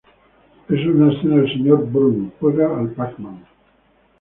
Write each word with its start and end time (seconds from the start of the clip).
En 0.69 0.87
una 0.95 1.11
escena, 1.13 1.35
el 1.43 1.51
Sr. 1.53 1.91
Burns 1.91 2.33
juega 2.39 2.75
al 2.75 2.89
Pac-Man. 2.93 3.43